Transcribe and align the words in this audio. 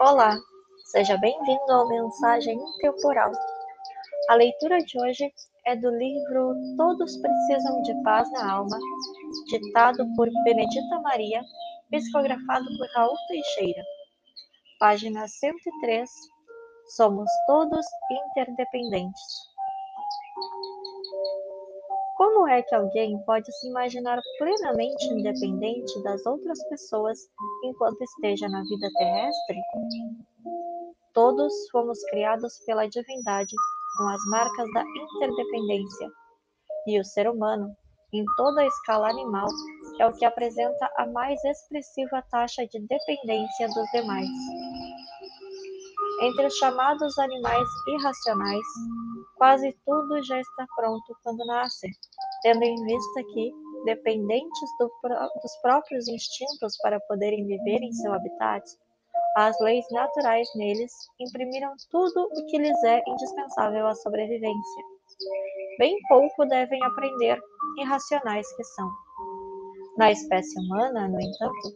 Olá, 0.00 0.34
seja 0.86 1.18
bem-vindo 1.18 1.70
ao 1.70 1.86
Mensagem 1.86 2.56
Intemporal. 2.58 3.30
A 4.30 4.34
leitura 4.34 4.78
de 4.78 4.98
hoje 4.98 5.30
é 5.66 5.76
do 5.76 5.90
livro 5.90 6.54
Todos 6.78 7.18
Precisam 7.18 7.82
de 7.82 8.02
Paz 8.02 8.32
na 8.32 8.50
Alma, 8.50 8.78
ditado 9.50 10.06
por 10.16 10.26
Benedita 10.42 11.00
Maria, 11.02 11.42
psicografado 11.90 12.64
por 12.78 12.88
Raul 12.94 13.14
Teixeira. 13.28 13.82
Página 14.78 15.28
103. 15.28 16.08
Somos 16.96 17.28
todos 17.46 17.84
interdependentes. 18.10 19.49
Como 22.20 22.46
é 22.46 22.60
que 22.60 22.74
alguém 22.74 23.18
pode 23.24 23.50
se 23.50 23.66
imaginar 23.66 24.20
plenamente 24.36 25.06
independente 25.06 26.02
das 26.02 26.26
outras 26.26 26.62
pessoas 26.68 27.18
enquanto 27.64 27.98
esteja 28.02 28.46
na 28.46 28.60
vida 28.64 28.90
terrestre? 28.98 29.56
Todos 31.14 31.50
fomos 31.72 31.98
criados 32.10 32.58
pela 32.66 32.86
divindade 32.86 33.56
com 33.96 34.06
as 34.06 34.22
marcas 34.26 34.70
da 34.74 34.84
interdependência, 34.84 36.10
e 36.88 37.00
o 37.00 37.04
ser 37.06 37.26
humano, 37.26 37.74
em 38.12 38.22
toda 38.36 38.60
a 38.60 38.66
escala 38.66 39.08
animal, 39.08 39.48
é 39.98 40.06
o 40.06 40.12
que 40.12 40.26
apresenta 40.26 40.92
a 40.98 41.06
mais 41.06 41.42
expressiva 41.42 42.22
taxa 42.30 42.66
de 42.66 42.80
dependência 42.80 43.66
dos 43.68 43.90
demais. 43.94 44.28
Entre 46.22 46.46
os 46.46 46.54
chamados 46.56 47.18
animais 47.18 47.68
irracionais, 47.88 48.66
quase 49.36 49.74
tudo 49.86 50.22
já 50.22 50.38
está 50.38 50.66
pronto 50.76 51.16
quando 51.24 51.44
nascem, 51.46 51.90
tendo 52.42 52.62
em 52.62 52.74
vista 52.84 53.22
que, 53.32 53.52
dependentes 53.86 54.70
do, 54.78 54.90
dos 55.42 55.56
próprios 55.62 56.06
instintos 56.08 56.76
para 56.82 57.00
poderem 57.08 57.46
viver 57.46 57.78
em 57.82 57.92
seu 57.92 58.12
habitat, 58.12 58.62
as 59.36 59.58
leis 59.60 59.86
naturais 59.90 60.46
neles 60.56 60.92
imprimiram 61.20 61.72
tudo 61.90 62.24
o 62.24 62.46
que 62.46 62.58
lhes 62.58 62.84
é 62.84 63.00
indispensável 63.06 63.86
à 63.86 63.94
sobrevivência. 63.94 64.84
Bem 65.78 65.96
pouco 66.08 66.44
devem 66.46 66.82
aprender, 66.84 67.40
irracionais 67.78 68.46
que 68.56 68.64
são. 68.64 68.90
Na 69.96 70.10
espécie 70.10 70.58
humana, 70.58 71.08
no 71.08 71.20
entanto, 71.20 71.74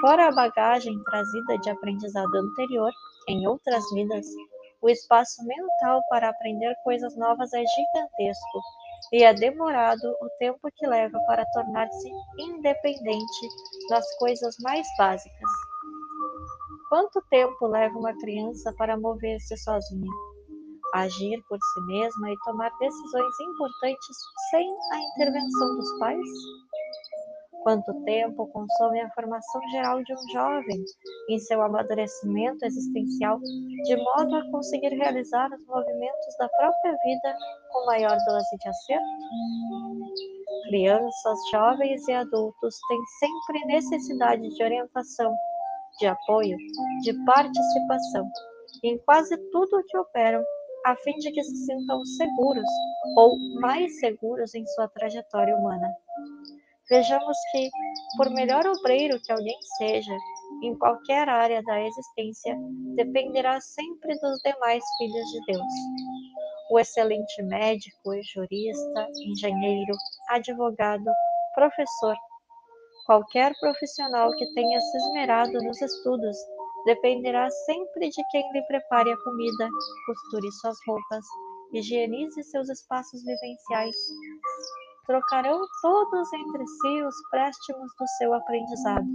fora 0.00 0.28
a 0.28 0.32
bagagem 0.32 0.98
trazida 1.04 1.58
de 1.58 1.70
aprendizado 1.70 2.34
anterior, 2.34 2.90
em 3.28 3.46
outras 3.46 3.84
vidas, 3.92 4.26
o 4.82 4.88
espaço 4.88 5.44
mental 5.44 6.02
para 6.08 6.30
aprender 6.30 6.74
coisas 6.82 7.14
novas 7.16 7.52
é 7.52 7.62
gigantesco 7.62 8.60
e 9.12 9.22
é 9.22 9.34
demorado 9.34 10.04
o 10.22 10.28
tempo 10.38 10.68
que 10.74 10.86
leva 10.86 11.18
para 11.26 11.44
tornar-se 11.52 12.10
independente 12.38 13.48
das 13.90 14.06
coisas 14.18 14.56
mais 14.60 14.86
básicas. 14.96 15.50
Quanto 16.88 17.22
tempo 17.30 17.66
leva 17.66 17.96
uma 17.98 18.16
criança 18.18 18.72
para 18.78 18.96
mover-se 18.96 19.56
sozinha, 19.58 20.10
agir 20.94 21.40
por 21.48 21.58
si 21.58 21.80
mesma 21.86 22.32
e 22.32 22.38
tomar 22.44 22.70
decisões 22.78 23.40
importantes 23.40 24.16
sem 24.50 24.68
a 24.92 24.98
intervenção 25.14 25.76
dos 25.76 25.98
pais? 25.98 26.28
Quanto 27.62 27.92
tempo 28.04 28.46
consome 28.48 29.00
a 29.00 29.10
formação 29.10 29.60
geral 29.70 30.02
de 30.02 30.14
um 30.14 30.32
jovem 30.32 30.82
em 31.28 31.38
seu 31.38 31.60
amadurecimento 31.62 32.64
existencial, 32.64 33.38
de 33.38 33.96
modo 33.96 34.36
a 34.36 34.50
conseguir 34.50 34.94
realizar 34.94 35.50
os 35.52 35.66
movimentos 35.66 36.36
da 36.38 36.48
própria 36.48 36.92
vida 37.04 37.36
com 37.70 37.86
maior 37.86 38.16
dose 38.26 38.56
de 38.58 38.68
acerto? 38.68 39.04
Crianças, 40.68 41.38
jovens 41.50 42.08
e 42.08 42.12
adultos 42.12 42.76
têm 42.88 43.00
sempre 43.18 43.66
necessidade 43.66 44.48
de 44.48 44.62
orientação, 44.62 45.34
de 45.98 46.06
apoio, 46.06 46.56
de 47.02 47.12
participação 47.24 48.26
em 48.82 48.98
quase 48.98 49.36
tudo 49.50 49.78
o 49.78 49.84
que 49.84 49.98
operam, 49.98 50.42
a 50.86 50.96
fim 50.96 51.14
de 51.18 51.30
que 51.30 51.42
se 51.42 51.66
sintam 51.66 52.04
seguros 52.04 52.70
ou 53.16 53.36
mais 53.60 53.98
seguros 54.00 54.54
em 54.54 54.66
sua 54.68 54.88
trajetória 54.88 55.54
humana. 55.54 55.88
Vejamos 56.90 57.36
que, 57.52 57.70
por 58.16 58.28
melhor 58.30 58.66
obreiro 58.66 59.20
que 59.20 59.30
alguém 59.30 59.56
seja, 59.78 60.16
em 60.64 60.76
qualquer 60.76 61.28
área 61.28 61.62
da 61.62 61.80
existência, 61.80 62.56
dependerá 62.96 63.60
sempre 63.60 64.18
dos 64.18 64.40
demais 64.42 64.82
filhos 64.98 65.26
de 65.30 65.52
Deus. 65.52 65.72
O 66.72 66.80
excelente 66.80 67.42
médico, 67.44 68.10
jurista, 68.34 69.08
engenheiro, 69.24 69.94
advogado, 70.30 71.04
professor, 71.54 72.16
qualquer 73.06 73.52
profissional 73.60 74.32
que 74.32 74.52
tenha 74.54 74.80
se 74.80 74.96
esmerado 74.96 75.52
nos 75.62 75.80
estudos, 75.80 76.36
dependerá 76.86 77.48
sempre 77.66 78.08
de 78.08 78.22
quem 78.30 78.52
lhe 78.52 78.62
prepare 78.66 79.12
a 79.12 79.16
comida, 79.16 79.68
costure 80.06 80.50
suas 80.60 80.76
roupas, 80.88 81.24
higienize 81.72 82.42
seus 82.44 82.68
espaços 82.68 83.22
vivenciais, 83.24 83.96
trocarão 85.10 85.60
todos 85.82 86.32
entre 86.32 86.64
si 86.64 87.02
os 87.02 87.16
préstimos 87.30 87.90
do 87.98 88.06
seu 88.16 88.32
aprendizado, 88.32 89.08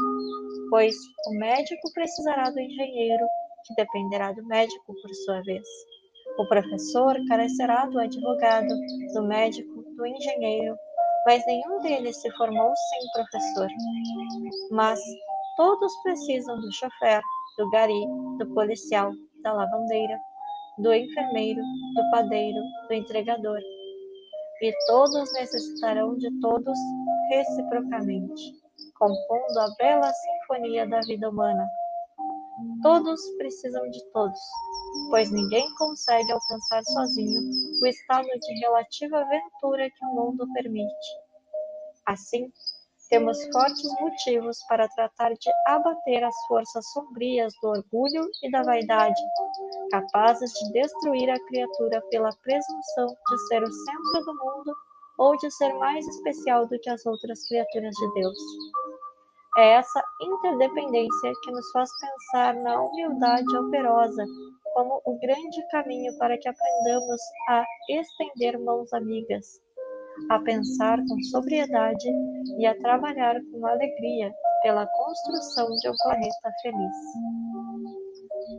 pois 0.69 0.93
o 1.27 1.39
médico 1.39 1.93
precisará 1.93 2.49
do 2.49 2.59
engenheiro, 2.59 3.25
que 3.65 3.75
dependerá 3.75 4.33
do 4.33 4.45
médico 4.45 4.93
por 5.01 5.15
sua 5.23 5.41
vez. 5.43 5.65
O 6.37 6.45
professor 6.49 7.15
carecerá 7.29 7.85
do 7.85 7.97
advogado, 7.97 8.67
do 9.13 9.23
médico, 9.23 9.85
do 9.95 10.05
engenheiro, 10.05 10.75
mas 11.25 11.45
nenhum 11.45 11.81
deles 11.81 12.21
se 12.21 12.29
formou 12.31 12.73
sem 12.75 12.99
professor. 13.13 13.69
Mas 14.71 14.99
todos 15.55 15.93
precisam 16.03 16.59
do 16.59 16.73
chofer, 16.73 17.21
do 17.57 17.69
gari, 17.69 18.05
do 18.37 18.53
policial, 18.53 19.13
da 19.43 19.53
lavandeira, 19.53 20.19
do 20.77 20.93
enfermeiro, 20.93 21.61
do 21.95 22.11
padeiro, 22.11 22.59
do 22.89 22.93
entregador, 22.93 23.61
e 24.61 24.73
todos 24.87 25.33
necessitarão 25.33 26.15
de 26.17 26.29
todos 26.39 26.77
reciprocamente, 27.29 28.53
compondo 28.97 29.59
a 29.59 29.75
bela 29.77 30.11
sinfonia 30.11 30.87
da 30.87 30.99
vida 31.01 31.29
humana. 31.29 31.67
Todos 32.81 33.19
precisam 33.37 33.89
de 33.89 34.03
todos, 34.11 34.39
pois 35.09 35.29
ninguém 35.29 35.65
consegue 35.77 36.31
alcançar 36.31 36.83
sozinho 36.83 37.41
o 37.81 37.87
estado 37.87 38.27
de 38.27 38.59
relativa 38.61 39.19
aventura 39.19 39.89
que 39.89 40.05
o 40.05 40.15
mundo 40.15 40.47
permite. 40.53 41.25
Assim, 42.05 42.49
temos 43.09 43.37
fortes 43.51 44.01
motivos 44.01 44.57
para 44.67 44.87
tratar 44.89 45.33
de 45.33 45.49
abater 45.67 46.23
as 46.23 46.35
forças 46.47 46.85
sombrias 46.91 47.53
do 47.61 47.69
orgulho 47.69 48.27
e 48.43 48.51
da 48.51 48.63
vaidade, 48.63 49.21
capazes 49.91 50.51
de 50.51 50.71
destruir 50.73 51.29
a 51.29 51.39
criatura 51.45 52.01
pela 52.09 52.31
presunção 52.43 53.07
de 53.07 53.47
ser 53.47 53.63
o 53.63 53.71
centro 53.71 54.25
do 54.25 54.33
mundo 54.33 54.73
ou 55.17 55.37
de 55.37 55.49
ser 55.51 55.73
mais 55.75 56.05
especial 56.07 56.67
do 56.67 56.79
que 56.79 56.89
as 56.89 57.05
outras 57.05 57.47
criaturas 57.47 57.93
de 57.95 58.13
Deus. 58.13 58.37
É 59.57 59.75
essa 59.75 60.03
interdependência 60.21 61.31
que 61.43 61.51
nos 61.51 61.71
faz 61.71 61.89
pensar 62.01 62.55
na 62.55 62.81
humildade 62.81 63.57
operosa 63.57 64.25
como 64.73 65.01
o 65.05 65.17
grande 65.19 65.65
caminho 65.71 66.17
para 66.17 66.37
que 66.37 66.49
aprendamos 66.49 67.21
a 67.47 67.63
estender 67.89 68.59
mãos 68.59 68.91
amigas, 68.91 69.61
a 70.29 70.39
pensar 70.39 70.97
com 71.07 71.19
sobriedade 71.23 72.07
e 72.59 72.65
a 72.65 72.77
trabalhar 72.79 73.35
com 73.51 73.65
alegria 73.65 74.33
pela 74.63 74.87
construção 74.87 75.67
de 75.77 75.89
um 75.89 75.93
planeta 76.03 76.51
feliz. 76.61 76.95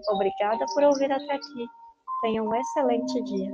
Obrigada 0.09 0.65
por 0.75 0.85
ouvir 0.85 1.11
até 1.11 1.35
aqui. 1.35 1.67
Tenha 2.23 2.43
um 2.43 2.55
excelente 2.55 3.23
dia. 3.25 3.51